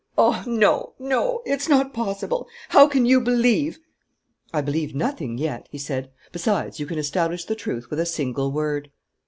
Oh, 0.17 0.43
no, 0.47 0.95
no, 0.97 1.43
it's 1.45 1.69
not 1.69 1.93
possible! 1.93 2.47
How 2.69 2.87
can 2.87 3.05
you 3.05 3.21
believe!" 3.21 3.77
"I 4.51 4.61
believe 4.61 4.95
nothing 4.95 5.37
yet," 5.37 5.67
he 5.69 5.77
said. 5.77 6.09
"Besides, 6.31 6.79
you 6.79 6.87
can 6.87 6.97
establish 6.97 7.45
the 7.45 7.53
truth 7.53 7.91
with 7.91 7.99
a 7.99 8.05
single 8.07 8.51
word." 8.51 8.89